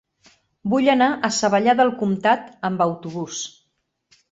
Vull 0.71 0.89
anar 0.93 1.09
a 1.13 1.31
Savallà 1.41 1.77
del 1.81 1.93
Comtat 2.01 2.51
amb 2.71 2.85
autobús. 2.89 3.45